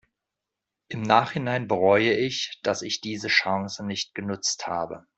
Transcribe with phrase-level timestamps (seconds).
[0.87, 5.05] Im Nachhinein bereue ich, dass ich diese Chance nicht genutzt habe.